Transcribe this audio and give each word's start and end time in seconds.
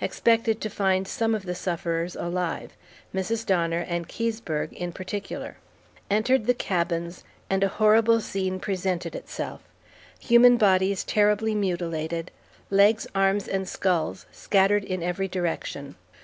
Expected 0.00 0.60
to 0.62 0.68
find 0.68 1.06
some 1.06 1.32
of 1.32 1.44
the 1.46 1.54
sufferers 1.54 2.16
alive. 2.16 2.76
Mrs. 3.14 3.46
Donner 3.46 3.78
and 3.82 4.08
Keseberg 4.08 4.72
in 4.72 4.90
particular. 4.90 5.58
Entered 6.10 6.46
the 6.46 6.54
cabins, 6.54 7.22
and 7.48 7.62
a 7.62 7.68
horrible 7.68 8.20
scene 8.20 8.58
presented 8.58 9.14
itself. 9.14 9.60
Human 10.18 10.56
bodies 10.56 11.04
terribly 11.04 11.54
mutilated, 11.54 12.32
legs, 12.68 13.06
arms, 13.14 13.46
and 13.46 13.68
skulls 13.68 14.26
scattered 14.32 14.82
in 14.82 15.04
every 15.04 15.28
direction. 15.28 15.94